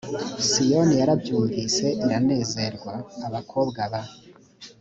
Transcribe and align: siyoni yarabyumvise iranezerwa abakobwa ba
siyoni 0.49 0.93
yarabyumvise 1.01 1.85
iranezerwa 2.03 2.93
abakobwa 3.27 3.81
ba 3.91 4.01